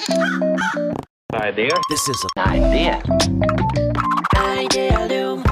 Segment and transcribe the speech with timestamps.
[0.00, 1.68] Idea.
[1.90, 3.02] This is an idea.
[4.34, 5.44] Idealum.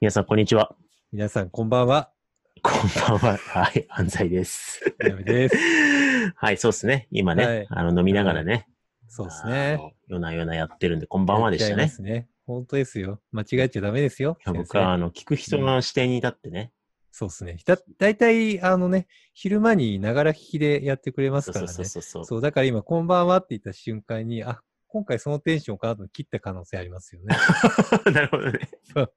[0.00, 0.74] 皆さん、こんにちは。
[1.12, 2.10] 皆さん、こんばんは。
[2.62, 2.72] こん
[3.18, 3.36] ばんは。
[3.36, 4.80] はい、安西です。
[5.26, 5.56] です。
[6.36, 7.06] はい、そうですね。
[7.10, 8.66] 今ね、はいあの、飲みながらね。
[9.08, 9.76] そうですあね。
[9.76, 9.92] の。
[10.08, 11.88] 夜な夜なやってるんで、こんばんはでしたやっちゃいまね。
[11.90, 12.28] すね。
[12.46, 13.20] 本当ですよ。
[13.30, 14.38] 間違えちゃダメですよ。
[14.40, 16.72] いや先僕は、あ生の、聞く人の視点に立ってね。
[17.16, 17.56] そうですね。
[17.64, 21.72] だ、だいたい、あのね、昼間にながら聞きでやってくれますからね。
[21.72, 22.24] そうそうそう。
[22.24, 27.36] そう、だから今、こんばんはって言った瞬間に、あ、今回そのテンションかなと切った可能性ありますよね。
[28.12, 29.12] なるほどねそう。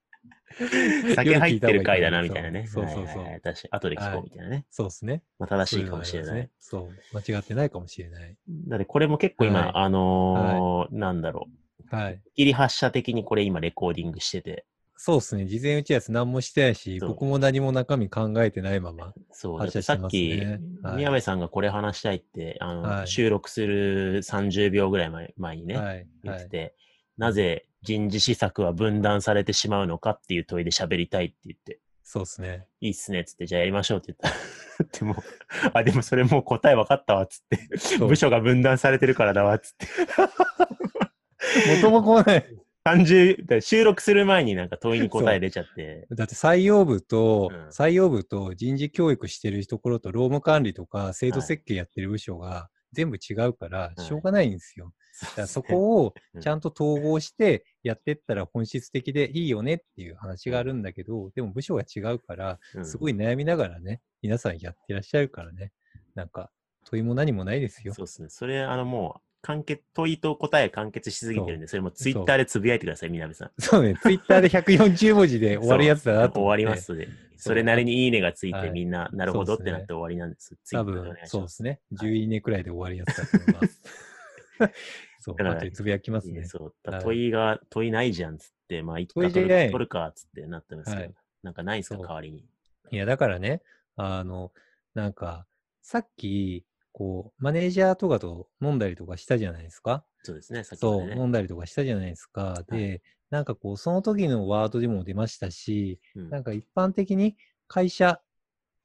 [1.16, 2.68] 酒入ってる回だな、みたいなね。
[2.68, 4.68] そうそうそうはいはい後で聞こうみたいなね。
[4.70, 5.23] そうですね。
[5.40, 6.36] まあ、正しいかもしれない。
[6.36, 6.52] ね。
[6.59, 7.18] そう。
[7.18, 8.38] 間違ってないかもしれない。
[8.68, 11.48] だってこれも結構今、はいあのーなんだろ
[11.92, 11.95] う。
[11.95, 12.22] はい。
[12.36, 14.68] 切り発車的にこれ今レコーディングしてて。
[15.00, 15.46] そうですね。
[15.46, 19.14] 事前打ち合わせ何もしてないし、僕も何も中身考えてないまま。
[19.32, 25.86] そう、さっき、ねはい宮部さんがこれ話したいって、あの、はい収録する30秒ぐらい前前にね、はい。
[25.86, 26.08] はい。
[26.23, 26.75] 言ってて、
[27.18, 32.66] なぜ人事施策は分断されてしまうのかっていう問いで喋りたいって言って、そうですね。
[32.81, 35.23] いいっすねっつって、じゃあやりましょうって言ったら、 でも、
[35.73, 39.88] あ、でもそれもう答え分かったわっつって、部署が分断されてるからだわっつって、
[41.81, 42.58] 元も子もない。
[42.96, 47.68] 30、だから収録する前になんか問いに答え出ちゃって、だって採用部と、うん。
[47.70, 54.02] 採用部と人事教育してるところと労務管理とか制度はい設計やってる部署が全部違うから、い。
[54.02, 54.94] しょうがないんですよ。
[55.22, 56.42] だからそこをうん。
[56.42, 62.86] ちゃんと統合してやってったら本質的でいいよねっていう話があるんだけど、でも部署が違うから、うん。
[62.86, 65.72] すごい悩みながらね、皆さんやってらっしゃるからね、
[66.16, 66.50] なんか
[66.86, 67.94] 問いも何もないですよ。
[67.94, 68.30] そうですね。
[68.30, 73.52] それ、あのもう、完結、問いと答え完結しすぎてるんで、それもツイッターでつぶやいてください、みなべさん。
[73.58, 76.66] そうね、ツイッターで140文字で終わるやつだなと終思って。
[76.67, 80.58] わりますので、それなりにいいねがついて、はいみんな、なるほどってなって終わりなんです。
[80.66, 81.28] ツイ多ッターでお分願いしま。
[81.28, 81.80] そうですすね。
[81.94, 83.81] 10いいねくらいで終わるやつだと思います。
[85.22, 86.44] そう、だからつぶやきますね。
[86.44, 86.73] そう。
[87.02, 92.46] 問いが、問いないじゃんっつって、まあ、一回問いじゃない取るかっつってなってますけどはい、なんかないんすか、代わりに。
[92.91, 93.62] いや、だからね、
[93.96, 94.52] あの、
[94.94, 95.47] なんか、
[95.81, 96.66] さっき、
[96.97, 100.03] こう、マネージャーとかと飲んだりとかしたじゃないですか。
[100.24, 101.12] そうですね、さっきまそう。
[101.12, 102.63] 飲んだりとかしたじゃないですか。
[102.72, 107.38] で、なんかこう、その時のワードでも出ましたし、うんなんか一般的に
[107.68, 108.19] 会社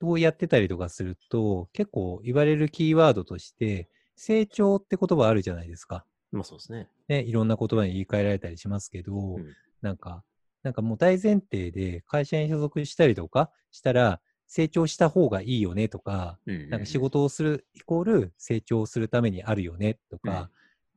[0.03, 6.05] をやってたりとかすると、結構言われるキーワードとして、成長って言葉あるじゃないですか。
[6.33, 6.89] まあそうですね。
[7.09, 10.23] ね、いろんな言葉に言い換えられたりしますけど、うんなんか、
[10.62, 14.21] なんかもう大前提で会社に所属したりとかしたら、
[14.55, 20.51] 成長した方がいいよねとか、うんうんうんなんか仕事をするイコール成長するためにあるよねとか、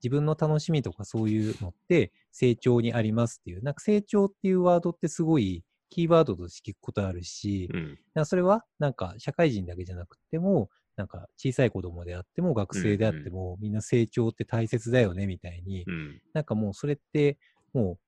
[0.04, 7.98] 自分の楽しみとかそういうのって成長にありますっていう、なんか成長っていうワードってすごいキーワードとして聞くことあるし、うん。
[8.14, 16.22] なんかそれはなんか社会人だけじゃなくても、なんか小さい子供であっても学生であっても、みんな成長って大切だよねみたいに、うん。
[16.34, 17.38] なんかもうそれって
[17.74, 18.00] もう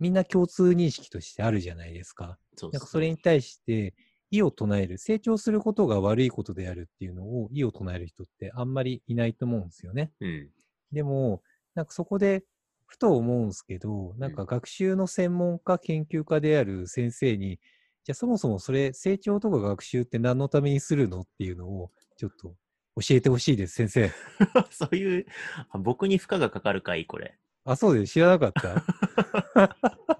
[0.00, 2.38] みんな共通認識としてあるじゃないですか。
[2.56, 3.94] そなんかそれに対して
[4.30, 10.12] 異を唱える、成長することが悪いことであるっていうのを異を唱える人ってあんまりいないと思うんですよね。
[10.20, 10.48] うん。
[10.92, 11.42] でも、
[11.74, 12.44] なんかそこで
[12.86, 17.58] ふと思うんですけど、なんか学習の専門家、研究家である先生に、
[18.04, 22.54] じゃあそもそもそれ成長とか学習って何のためにするのっていうのをちょっと
[23.00, 24.10] 教えてほしいです、先生。
[24.70, 25.26] そういう、
[25.70, 27.36] あ僕に負荷がかかるかい、これ。
[27.64, 28.12] あ、そうです。
[28.12, 30.16] 知らなかった。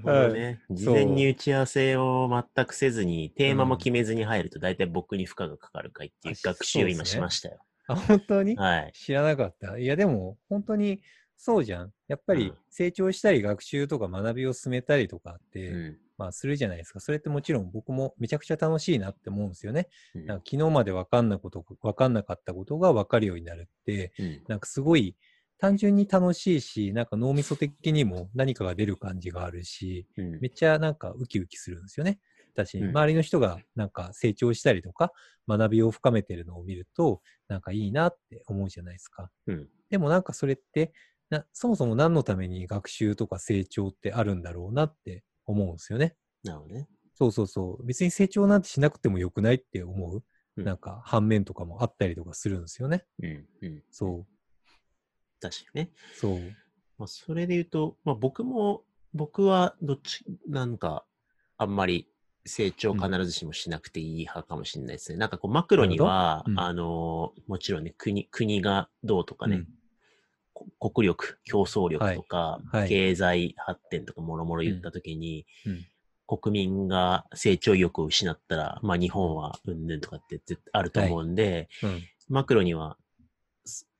[0.00, 0.60] ほどね。
[0.70, 7.58] 事前に打ち合わせを全くせずに、テーマも決めずに入ると、大体僕に負荷がかかるかいっていうあ学習を今しましたよ。
[7.86, 8.56] あ、本当に？
[8.56, 8.92] はい。
[8.94, 9.78] 知らなかった。
[9.78, 11.00] いや、でも、本当に
[11.36, 11.92] そうじゃん。
[12.08, 15.98] やっぱりうん成長したり、学習とか学びを進めたりとかって、うん。
[16.16, 16.98] まあ、するじゃないですか。
[16.98, 19.88] それってもちろん僕もめちゃくちゃ楽しいなって思うんですよね。
[20.16, 25.14] うんなんか昨日まで分かんなこと、分かんなかったことが分かるようになるって、うんなんかすごい
[25.58, 32.20] 単純に楽しいし、なんか脳みそ的にも何かが出る感じがあるし、うんめっちゃなんかウキウキするんですよね。
[32.54, 35.12] 私、うん周りの人がなんか成長したりとか、
[35.48, 39.30] 学びを深めてるのを見ると、なんかいいなって思うじゃないですか。
[39.46, 40.92] うんでもなんかそれって
[41.30, 46.14] な、そもそも何のために学習とか成長ってあるんだろうなって思うんですよね。
[46.44, 46.88] なるほどね。
[47.14, 47.86] そうそうそう。
[47.86, 50.22] 別に成長なんてしなくてもよくないって思う、
[50.56, 53.04] うんなんか反面とかもあったりとかするんですよね。
[53.22, 53.46] うん。
[53.62, 53.82] うん。
[53.90, 54.37] そう。
[55.40, 55.90] 確かにね。
[56.14, 56.40] そう。
[56.98, 58.82] まあ、それで言うと、まあ、僕も、
[59.14, 61.04] 僕はどっち、なんか、
[61.56, 62.08] あんまり
[62.44, 65.18] 成長必ずしもしなくていい派かもしれないですね。
[65.18, 69.68] なんかこう、マクロには、うんあの、もちろんね、国、国がどうとかね、うん
[70.80, 75.86] こ国力、競争力とか、はいはい経済発展とかもろもろ言ったときに、うん
[76.30, 80.38] 国民が成長意欲を失ったら、まあ日本はうんぬんとかって
[80.72, 82.02] あると思うんで、うん。
[82.28, 83.07] マクロには、す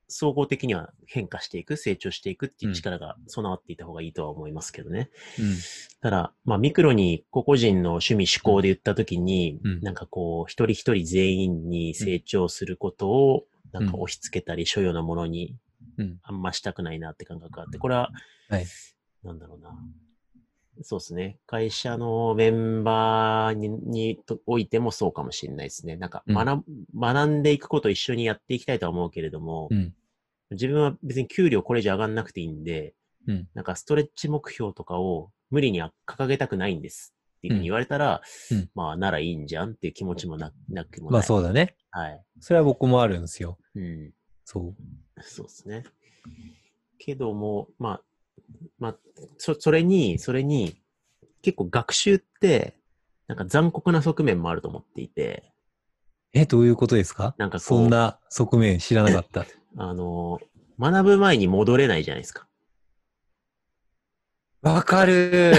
[0.09, 5.11] 総合的には変化していく、成長していくっていう力が備わっていた方がいいとは思いますけどね。
[5.39, 5.57] うん。
[6.01, 15.55] ただ、まあミクロに個々人の趣味思考で言ったときに、うんなんかこう、一人一人全員に成長することを、なんか押し付けたり、所有のものに
[15.99, 16.19] うん。
[16.23, 18.11] あんましたくないなって感覚があって、これは、
[18.49, 18.67] はい。
[19.25, 19.71] なんだろうな。
[20.83, 21.39] そうですね。
[21.47, 25.97] 会社のメンバーににとおいてもそうかもしれないですね。
[25.97, 26.65] なんかうん学,、
[26.95, 29.95] 学んでいくことを一緒にやっていきたいとは思うけれども、うん。
[30.51, 32.95] 自分は別に給料これ以上上がんなくていいんで、
[33.27, 33.49] うん。
[33.55, 41.13] なんかストレッチ目標とかを無理に掲げたくないんですっていうふうに言われたら、うんうんまあならいいんじゃんっていう気持ちもななくもない。
[41.15, 41.77] まあそうだね。
[41.91, 42.23] はい。
[42.41, 43.59] それは僕もあるんですよ。
[43.75, 44.13] うん。
[44.45, 45.23] そう。
[45.23, 45.85] そうですね。
[46.99, 48.03] けども、まあ、
[48.79, 48.97] まあ、
[49.39, 50.81] そ、それに、それに、
[51.43, 52.77] 結構学習って、
[53.27, 55.53] なんか残酷な側面もあると思っていて、
[56.33, 57.35] え、どういうことですか？
[57.39, 59.47] なんかそんな側面知らなかった。
[59.77, 60.41] あの、
[60.79, 62.47] 学ぶ前に戻れないじゃないですか。
[64.61, 65.53] わかる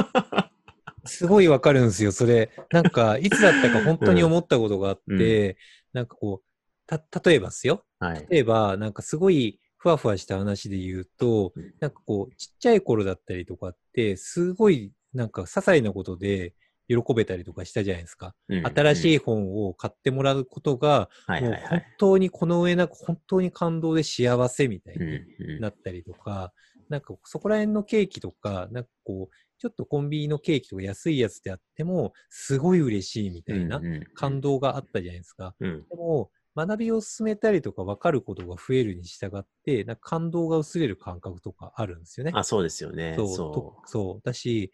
[1.04, 2.50] すごいわかるんですよ、それ。
[2.70, 5.56] なんか、いつだったか本当に思ったことがあって、
[5.92, 6.46] なんかこう、
[6.86, 7.84] た、例えばですよ。
[7.98, 8.26] はい。
[8.30, 16.54] 例えば、なんかすごいふわふわした話で言うとうん、なんかこう、ちっちゃい頃だったりとかって、すごい、なんか些細なことで
[16.88, 18.34] 喜べたりとかしたじゃないですか。
[18.48, 19.14] 新しい。
[19.14, 21.82] い本を買ってもらうことが、もう本。
[21.98, 26.52] 当にこの上なく本当に感動で幸せみたいうんにうんなったりとか、
[26.88, 35.54] なんかそこら辺のケーキとか、なんかこう、ちょっとコンビニのケーキとか安いやつであっても、すごい嬉しいみたいなうんうん感動があったじゃないですか。
[35.60, 35.84] うん。
[35.88, 36.30] でも、
[36.66, 42.32] 学びを進めたりとか分かることが増えるに従って、なんか感動が薄れる感覚とかあるんですよね。
[42.34, 43.14] あ、そうですよね。
[43.16, 44.26] そうそとそう。
[44.26, 44.72] だし、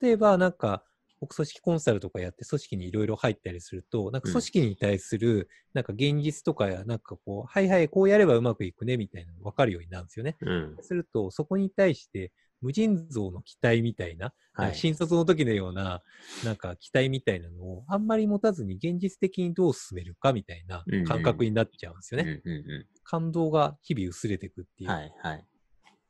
[0.00, 0.84] 例えばなんか、
[1.20, 10.36] 僕組織コンサルとかやって組織にいろいろ入ったりすると、なんかうん組織に対する、なんか現実とか、なんかこう、はいはい、こうやればうまくいくね、みたいなの分かるようになるんですよね。
[10.40, 10.46] う。
[10.48, 10.76] うん。
[10.80, 14.74] すると、そこに対して、無尽蔵の期待みたいな、はい。
[14.74, 16.02] 新卒の時のような、
[16.44, 22.42] なんか期待みたいなのをあんまり持たずに現実的にどう進めるかみたいな感覚になっちゃうんですよね。
[22.44, 25.46] うんうん感動が日々薄れていくっていうはいはい。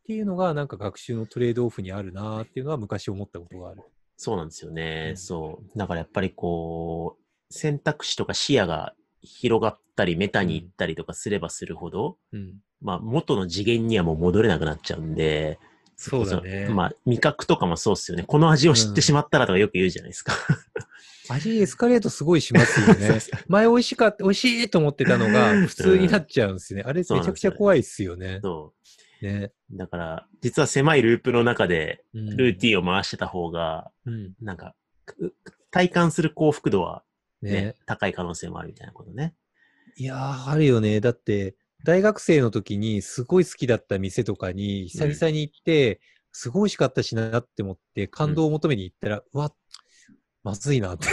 [0.04, 3.82] ていうのがなんか学習のトレードオフにあるなーっていうのは昔思ったことがある。
[4.16, 5.08] そうなんですよね。
[5.10, 5.78] うんそう。
[5.78, 12.54] だからやっぱりこう、選択肢とか視野が広がったり、メタに行ったりとかすればするほど、うん。
[12.80, 15.58] まあ元の次元にはもう戻れなくなっちゃうんで、
[16.00, 18.24] そうだねそまあ味覚とかもそうっすよね。
[18.24, 20.32] この味を知ってしまったらとかよく言うじゃないですか。
[21.28, 23.20] 味エスカレートすごいしま すよね。
[23.48, 26.84] 前美味しかった、美味しいと思ってたのが普通になっちゃうんですよね。
[26.86, 28.38] あれめちゃくちゃ怖いっすよね。
[28.42, 28.72] そ
[29.20, 29.52] ね。
[29.74, 29.76] う。
[29.76, 34.34] だから、実は狭いループの中でうんルーティンを回してた方が、うん。
[34.40, 34.74] なんか、
[35.04, 35.34] く
[35.70, 37.02] 体感する幸福度は
[37.42, 37.74] ねね。
[37.86, 39.34] 高い可能性もあるみたいなことね。
[39.96, 41.00] いやー、あるよね。
[41.00, 46.00] だって、大学生の時にすごい好きだった店とかに久々に行って、
[46.32, 49.52] すごい美味しかったしなって思って、感動を求めに行ったら、うわ、
[50.42, 51.06] まずいなって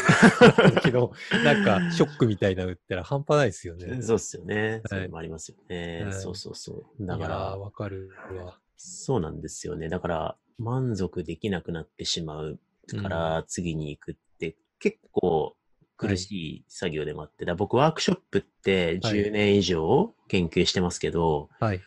[0.61, 1.11] なったけど、
[1.43, 4.01] なんかショックみたいなの言ったら半端ないですよね。
[4.01, 4.71] そうっすよね。
[4.71, 6.03] はいそれもありますよね。
[6.05, 7.05] はいそうそうそう。
[7.05, 8.11] だから、わかる
[8.43, 8.59] わ。
[8.77, 9.89] そうなんですよね。
[9.89, 12.59] だから、満足できなくなってしまう
[13.01, 15.55] から、次に行くって、結構
[15.97, 21.81] 苦しい作業でもあって、だから僕ワークショップってはい10年以上研究してますけど、はい。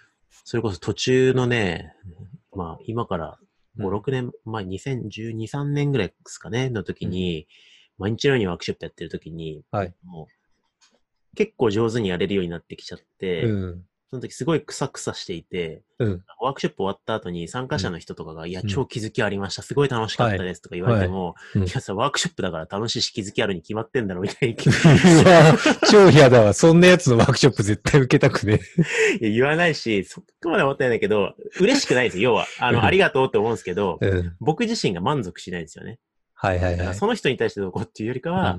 [0.45, 1.95] それこそ途中のね、
[2.55, 3.38] まあ今から
[3.79, 7.47] 5、うん6年、まあ2012、3年ぐらいですかね、の時に、
[7.99, 9.95] 毎日のようにワークショップやってる時に、はい。
[10.05, 13.85] もう結構上手にやれるようになってきちゃって、うん。
[14.11, 16.25] その時すごいクサクサしていて、うん。
[16.41, 19.61] ワークショップ終わった後に参加者の人とかが、いや、うん超気づきありました。
[19.61, 25.55] すごい楽しかったですとか言われても、うんいやさ、ワークショップだから楽しいし気づきあるに決まってんだろみたい にうわ
[25.91, 26.55] 超嫌だわ。
[26.55, 28.61] そんなやつのワークショップ絶対受けたくね。
[29.21, 32.47] いや言わないし、そこまで思ってないんだけど、嬉しくないですよ、要は。
[32.61, 34.37] あうんの、ありがとうって思うんですけど、うん。
[34.41, 35.99] 僕自身が満足しないんですよね。
[36.33, 36.95] はいはいはい。
[36.95, 38.59] その人に対してどうこうっていうよりかは、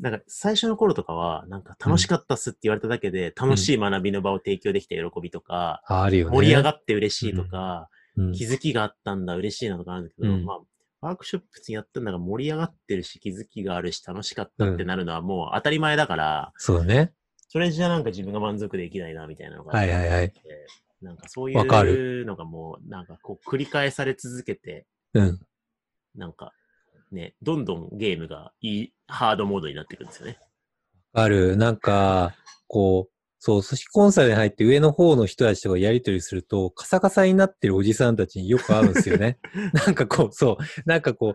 [0.00, 6.36] なんか最初の頃とかは、なんか楽しかったっすって言われただけで、楽しい学びの場を提供できた喜びとか、あるよね。
[6.36, 8.00] 盛り上がって嬉しいとか、うん
[8.32, 10.58] 気づきがあったんだ、嬉しいなとかあるんだけど、うんまあ、
[11.00, 17.12] ワークショップ普通にやったんだから盛り上がってるし、気づきがあるし、楽しかったってなるのはもう当たり前だから、そうだね。
[17.48, 19.72] それじゃなんか自分が満足できないな、みたいなのが。
[19.72, 20.32] はいはいはい
[21.00, 25.40] なんかそういうのがもう、なんかこう繰り返され続けて、うん。
[26.14, 26.52] なんか
[27.12, 30.38] ね、どんどんゲームがいい、ハードモードになっていくんですよね。
[31.12, 31.56] ある。
[31.56, 32.34] なんか、
[32.68, 39.38] こう、そう、組織コンサルに入って上の方の人たちとかやりとりすると、カサカサになってるおじさんたちによく会うんですよね。
[39.86, 41.34] なんかこう、そう、なんかこう、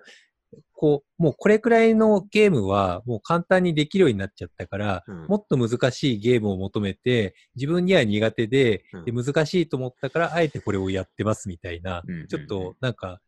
[0.74, 13.20] こう、もうこれくらいのゲームはもう簡単にできるようになっちゃったから、うんもっと難しいゲームを求めて、自分には苦手で、うんで難しいと思ったから、あえてこれをやってますみたいな、うんちょっとなんか、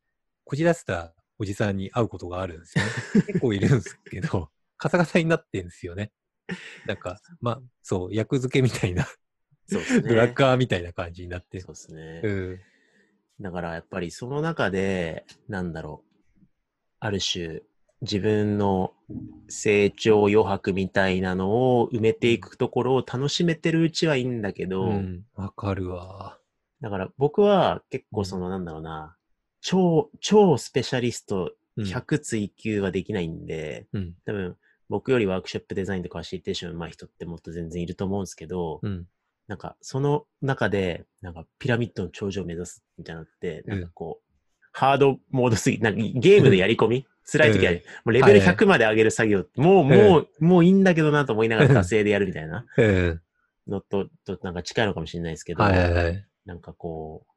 [0.43, 2.91] こじらせたおじさんに会うことがあるんですよね。
[3.27, 6.11] 結構いるんですけど、カサカサになってんですよね。
[6.85, 9.05] なんか、まあ、そう、役付けみたいな、
[9.67, 10.07] そうですね。
[10.07, 11.59] ブラッカーみたいな感じになって。
[11.61, 12.21] そうですね。
[12.23, 12.59] うん。
[13.39, 16.21] だからやっぱりその中で、なんだろう、
[16.99, 17.61] ある種、
[18.01, 18.93] 自分の
[19.49, 25.23] 成長余白みたいなのを埋めていくところを楽しめてるうちはいいんだけど、うん。
[25.33, 26.39] わかるわ。
[26.79, 29.16] だから僕は結構そのなんだろうな、
[29.67, 31.83] 超、超スペシャリストうん。
[31.83, 34.13] 100追求はできないんで、うん。
[34.25, 34.55] 多分
[34.89, 39.05] 僕よりワークショップデザインとかファシリテーション上手い人ってもっと全然いると思うんですけど、うん。
[39.47, 44.33] なんかその中で、なんかピラミッドの頂上を目指すみたいなのって、なんかこう、
[44.71, 53.21] ハードモードすぎ、なんかゲームでやり込み辛い時は、うんもうレベルはいはい100まで上げる作業って、もう、もう、もういいんだけどなと思いながら惰性でやるみたいなうん。
[53.67, 55.63] のと、となんか近いのかもしれないですけど。
[55.65, 57.36] なんかこう、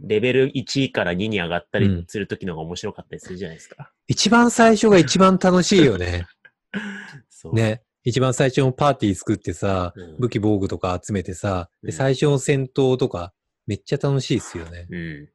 [0.00, 3.92] レベル1から2に上がったりうんする時の方が面白かったりするじゃないですか。
[4.06, 6.26] 一番最初が一番楽しいよね。
[7.30, 7.54] そう。
[7.54, 7.82] ね。
[8.04, 13.32] 一番最初のパーティー作ってさ、うん武器防具とか集めてさ、うんで最初の戦闘とか、
[13.66, 14.86] めっちゃ楽しいっすよね。
[14.90, 15.28] うん。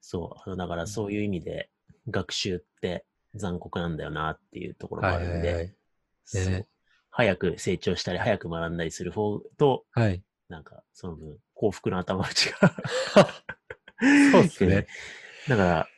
[0.00, 0.56] そう。
[0.56, 1.70] だからそういう意味で、
[2.08, 5.74] 学習って残酷なんだよなっていうところもあるんで、はい。
[6.24, 6.66] そうね
[7.12, 10.22] 早く成長したり、早く学んだりする方と、はい。
[10.48, 12.74] なんか、その分、幸福の頭打ちが。
[14.32, 14.86] そうっすね。
[15.46, 15.88] だから、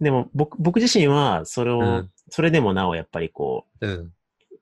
[0.00, 4.12] でも僕、僕自身は、それを、うんそれでもなおやっぱりこう、うん。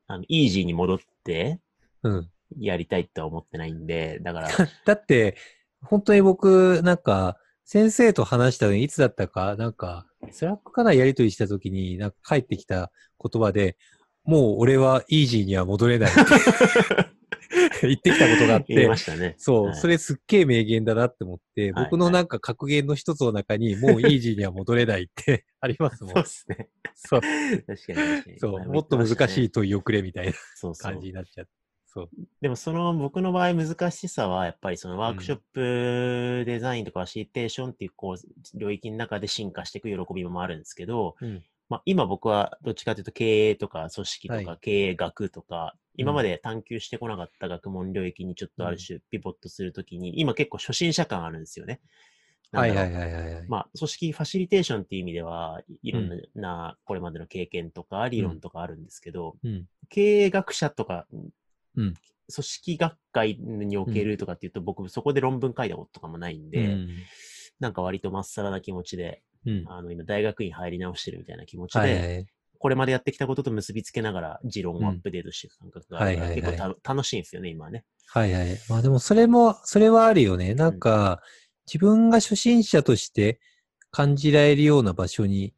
[0.09, 1.61] あの、イージーに戻って
[2.03, 2.29] うん。
[2.59, 4.49] やりたいとは思ってないんで、だから、
[4.85, 5.37] だって、
[5.81, 12.91] 本当に僕、なんか、先生と話したのにいつだったか、なんか、スラックかなやりとりしたときに、なんか返ってきた
[13.23, 13.77] 言葉で、
[14.25, 16.11] もう俺はイージーには戻れない
[17.89, 19.35] 言ってきたことがあって言いま、したね。
[19.39, 26.23] そう、はいそれすっげえ名言だなって思って、はい僕のなんか格言の一つの中に、もうイージーには戻れないって ありますもんそう。
[26.23, 26.69] ですね。
[26.95, 27.33] そう、確
[27.67, 28.39] かに確かに。
[28.39, 29.51] そう、前もっと難しいい。
[29.51, 30.33] 問いをくれみたいな
[30.79, 31.51] 感じになっちゃって。
[31.93, 32.11] そう。
[32.41, 41.43] でもその僕の場合難しさはやっぱりそのワークショップデザインとかファシリテーションっていうこう領域の中で進化していく喜びもあるんですけど、うん。
[41.73, 51.81] まあ、今僕はどっちかというと経営とか組織とはか経営学とか、今まで探求してこなかった学問領域にちょっとある種ピボットするときに、今結構初心者感あるんですよね。
[52.53, 53.49] はいはいはいはいはい。
[53.49, 59.65] まあ、組織ファシリテーションっていう意味では、いろんなこれまでの経験とか理論とかあるんですけど、うん。
[59.89, 61.07] 経営学者とか、
[61.75, 61.95] うん。
[61.95, 61.95] 組
[62.29, 66.89] 織学会におけるとかっていうと、僕そこで論文書いたこととかもないんで、うん。
[67.61, 69.65] なんか割とまっさらな気持ちで、うん。
[69.67, 72.27] あの今大学院入り直してるみたいな気持ちで、はいはいはい。
[72.59, 77.85] これまでやってきたことと結びつけながら持論をアップデートしていく感覚があるから、うんはいはいはい結構た楽しいんですよね、今はね。
[78.07, 78.59] はいはい。
[78.69, 80.55] まあでもそれも、それはあるよね。
[80.55, 81.21] なんか、
[81.67, 83.41] 自分が初心者として
[83.91, 85.55] 感じられるような場所に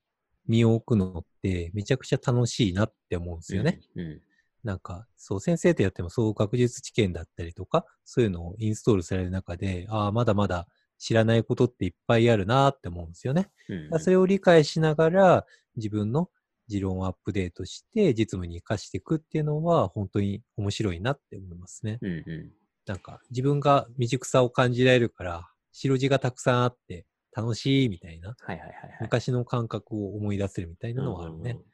[0.47, 3.81] 身を置くのってめちゃくちゃ楽しいなって思うんですよね。
[3.97, 4.07] うん。
[4.07, 4.23] うん
[4.65, 10.67] なんか、そう、先生とやってもそう学術知見だったりとか、そういうのをインストールされる中で、ああ、まだまだ
[10.99, 13.51] 知らないことっていっぱいあるなって思うんですよね。
[13.69, 15.47] うんそれを理解しながら、
[15.77, 16.31] 自分の
[16.69, 21.99] 持論をアップデートして、実務に活かしていくっていうのは、本当に面白いなって思いますね。
[22.03, 22.53] うんうん
[22.87, 28.99] なんか、自分が未熟さを感じられるから、白地がたくさんあって、楽しいみたいな、はいはいはいはい。
[29.01, 31.51] 昔の感覚を思い出せるみたいなのはあるね。
[31.51, 31.57] うん。
[31.57, 31.65] うんうん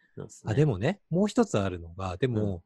[0.44, 2.62] あ、でも、もね、もう一つあるのが、でも、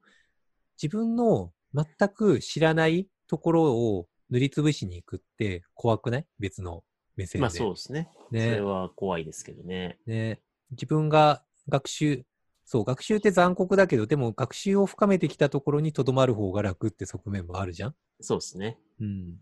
[0.82, 6.26] 自分の全く知らないところを塗りつぶしに行くって怖くない？
[6.40, 6.82] 別の
[7.14, 7.42] 目線で。
[7.42, 8.08] まあそうですね。
[8.30, 9.96] そねれは怖いですけどね。
[10.06, 10.40] ね、
[10.72, 12.24] 自分が学習、
[12.64, 17.94] そう、学習って残酷だけど、でも学習を深めてきたところにとどまる方が楽って側面もあるじゃん？
[18.20, 18.76] そうですね。
[19.00, 19.36] うん。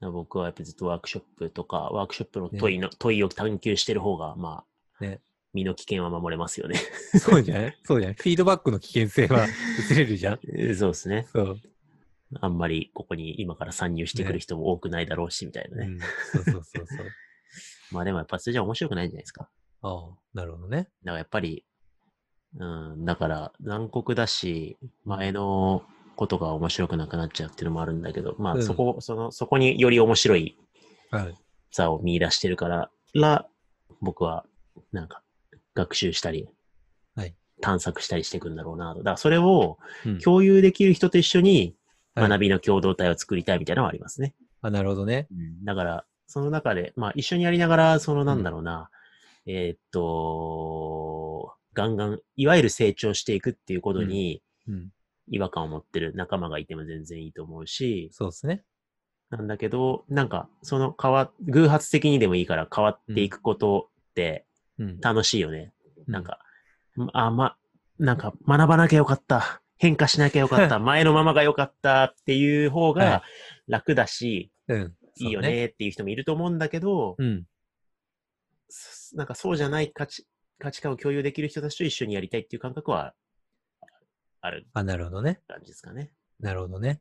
[0.00, 4.64] 僕はやっぱずっとワークショップとか、ワークショップの問いの、問いを探求してる方が、ま
[5.00, 5.20] あ、ね
[5.52, 6.80] 身の危険は守れますよね。
[7.20, 7.78] そうじゃない？
[7.84, 8.16] そうじゃない？
[8.16, 9.46] フィードバックの危険性は
[9.78, 10.40] 薄れるじゃん？
[10.74, 11.28] そうですね。
[11.32, 11.60] そう。
[12.40, 15.86] あんまりここに今から参入してくるね人も多くないだろうし、みたいなね。
[15.86, 15.98] うん。
[16.00, 17.06] そうそうそうそう。
[17.92, 19.48] まあでもやっぱそれじゃ面白くないんじゃないですか。
[19.82, 20.78] ああ、なるほどね。
[20.78, 21.64] だからやっぱり、
[22.56, 25.84] うん、だから残酷だし、前の
[26.16, 30.56] ことが面白くなくなっちゃうっていうのもあるんだけど、まうんあそこ、その、そこにより面白い
[31.10, 31.34] はい。
[31.70, 33.48] さを見出してるから、ら、
[34.00, 34.46] 僕は、
[34.92, 35.22] なんか、
[35.74, 36.48] 学習したり、
[37.16, 38.98] はい探索したりしていくんだろうなと。
[38.98, 41.74] だからそれをうん共有できる人と一緒にはい
[42.14, 44.34] 学びの共同体を作りたいみたいなのはありますね。
[44.62, 45.28] あ、なるほどね。
[45.30, 48.90] うんだから、その中で、まあ一緒にやりながら、そのなんだろうな、
[49.46, 54.90] えーっと、ガンガン、いわゆる成長していくっていうことにうん。
[55.28, 58.62] 違和感を持ってる仲間がいても全然いいと思うし、そうですね。
[59.30, 64.46] なんだけど、なんか、その変わ、偶発的にでもいいから変わっていくことって
[64.78, 65.00] うん。
[65.00, 65.72] 楽しいよね。
[66.06, 66.38] うなん、か、
[67.12, 67.56] あ、ま、
[67.98, 69.62] なんか学ばなきゃよかった。
[69.76, 70.78] 変化しなきゃよかった。
[70.80, 73.22] 前のままがよかったっていう方はいが
[73.66, 74.96] 楽だし、うん。
[75.16, 77.46] いいよねっていう人もいると思うんだけど、うん。
[78.68, 80.26] そなんかそうじゃない価値
[80.58, 83.14] 価値観を共有できる人たちと一緒にやりたいっていう感覚は
[84.40, 85.40] あるあ、なるほどね。
[85.48, 86.12] 感じですかね。
[86.40, 87.00] なるほどね。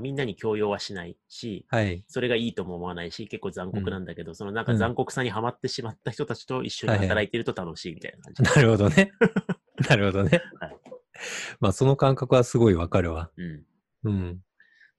[0.00, 2.04] みんなに強要はしないし、はい。
[2.08, 8.42] それがいいとも思わないし、結構残酷なんだけど、そのなんかうん残酷さにはまってしまった人たちと一緒にはいはい働いてると楽しいみたいな感じ。
[8.42, 9.12] なるほどね。
[9.88, 10.76] なるほどねはい。
[11.60, 13.30] まあ、その感覚はすごいわかるわ。
[13.36, 13.66] うん。
[14.04, 14.40] うん。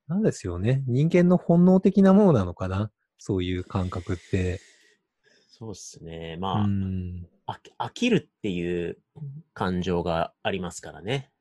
[0.08, 0.84] なんですよね。
[0.88, 2.92] 人間の本能的なものなのかな？
[3.18, 4.60] そういう感覚って。
[5.50, 6.36] そうっすね。
[6.38, 7.28] うまあ、ん。
[7.48, 8.98] 飽き飽きるっていう
[9.54, 11.32] 感情がありますからね。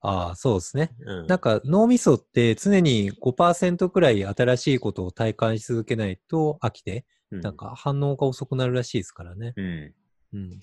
[0.00, 0.94] ああ、そうですね。
[1.00, 1.26] うん。
[1.26, 9.52] なんか脳みそって常に5%くらい新しいことを体感し続けないと飽きて、うんなんか反応が遅くなるらしいですからね。
[9.56, 9.94] うん。
[10.32, 10.50] うん。
[10.50, 10.56] や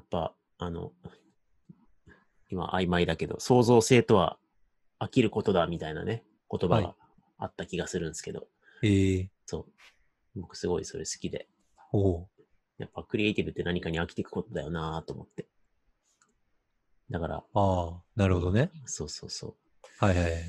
[0.00, 0.92] っぱ、あの、
[2.50, 4.38] 今曖昧だけど、創造性とは
[4.98, 6.94] 飽きることだみたいなね、言葉はいが
[7.38, 8.48] あった気がするんですけど、
[8.82, 9.66] ええそ
[10.34, 10.40] う。
[10.40, 11.48] 僕すごいそれ好きで、
[11.92, 12.26] おう
[12.78, 15.46] やっぱクリエイティブって何かに飽きていくことだよなと思って。
[17.10, 18.70] だから、ああ、なるほどね。
[18.86, 19.54] そうそうそう。
[20.04, 20.42] はいはいはい。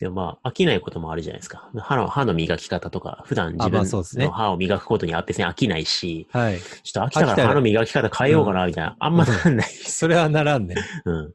[0.00, 1.70] でもまあ、飽きないこともあるじゃないですか。
[1.76, 6.58] 歯の、歯の磨き方とか、普段自分の歯を磨くことには別に飽きないし、はい。
[6.58, 10.74] ちょっと飽きたからら歯の磨き方変えようかな、みたいな、あんまなんない それはならんね。
[11.04, 11.34] うん。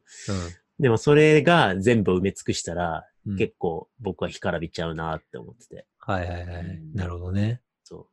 [0.80, 3.36] でもそれが全部埋め尽くしたら、うん。
[3.36, 5.86] 結構僕は干からびちゃうなって思ってて。
[6.00, 6.64] はいはいはい。
[6.64, 7.60] うんなるほどね。
[7.84, 8.08] そ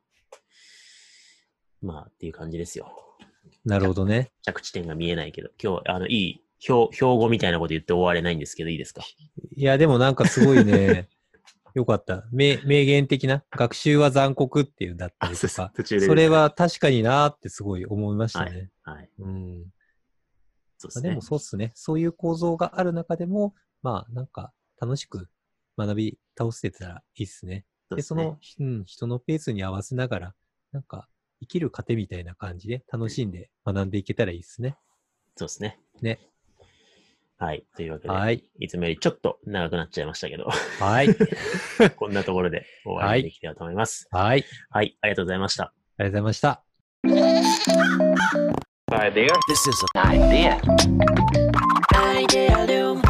[1.82, 1.86] う。
[1.86, 2.92] まあ、っていう感じですよ。
[3.64, 4.30] なるほどね。
[4.42, 9.02] 着地点が見えないけど、今日、あの、いい、標、標語みたいなこと言って終われないんですけど、いいですか？
[9.56, 11.08] いや、でもなんかすごいね、
[11.74, 12.24] よかった。
[12.30, 16.06] 名名言的な、学習は残酷っていうんだったりとか、途中で。
[16.06, 18.70] それは、確かになーってすごい思いましたね。
[18.82, 19.10] はい。
[19.18, 19.64] うん。
[20.78, 21.08] そうですね。
[21.08, 21.72] まあでもそうっすね。
[21.74, 25.28] そういう構造がある中でも、まあなんか楽しく
[25.76, 27.66] 学び倒せてたらいいっすね。
[27.94, 30.34] で、その、うん、人のペースに合わせながら、
[30.72, 31.08] なんか
[31.40, 34.76] 生きる糧みたいな感じで楽しんで学んでいけたらいいっすね。
[35.36, 35.80] そうですね。
[36.00, 36.20] ね。
[37.38, 37.64] はい。
[37.76, 38.44] というわけで、はい。
[38.60, 40.48] いつもよりちょっと長くなっちゃいましたけど、
[40.80, 41.08] はい。
[41.96, 44.08] こんなところで終わりにできればと思います。
[44.10, 44.44] はい。
[44.70, 44.96] はい。
[45.00, 45.64] ありがとうございました。
[45.64, 46.64] ありがとうございました。
[48.92, 49.28] Idea.
[49.48, 50.60] This is an idea.
[51.94, 53.03] Idea Loom.